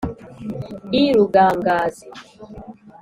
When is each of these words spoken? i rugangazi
i 1.01 1.03
rugangazi 1.15 2.05